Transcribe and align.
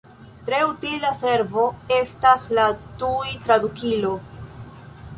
Tre 0.45 0.61
utila 0.69 1.11
servo 1.25 1.67
estas 1.99 2.49
la 2.61 2.67
tuj-tradukilo. 3.05 4.19